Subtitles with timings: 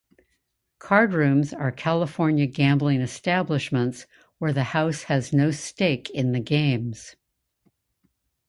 [0.79, 4.07] Cardrooms are California gambling establishments
[4.39, 7.15] where the house has no stake in the games.